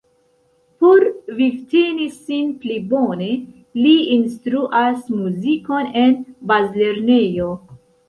[0.85, 1.03] Por
[1.39, 3.29] vivteni sin pli bone,
[3.85, 6.21] li instruas muzikon en
[6.55, 7.57] bazlernejo.